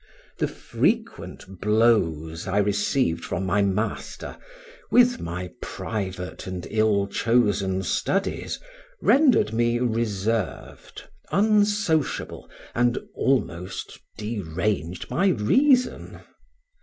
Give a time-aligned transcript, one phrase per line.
[0.39, 4.35] The frequent blows I received from my master,
[4.89, 8.59] with my private and ill chosen studies,
[8.99, 16.21] rendered me reserved, unsociable, and almost deranged my reason.